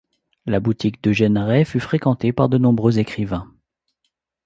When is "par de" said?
2.33-2.57